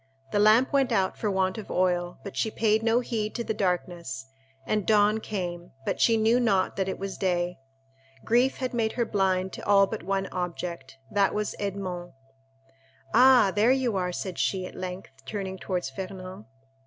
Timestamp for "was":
6.97-7.19, 11.35-11.53